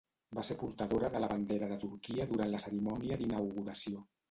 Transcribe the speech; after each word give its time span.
Va 0.37 0.43
ser 0.47 0.55
portadora 0.61 1.09
de 1.17 1.21
la 1.23 1.29
bandera 1.33 1.69
de 1.75 1.77
Turquia 1.85 2.27
durant 2.33 2.51
la 2.55 2.65
cerimònia 2.67 3.21
d'inauguració. 3.23 4.05